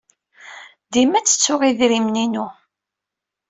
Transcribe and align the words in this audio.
Dima 0.93 1.19
ttettuɣ 1.21 1.61
idrimen-inu. 1.69 2.45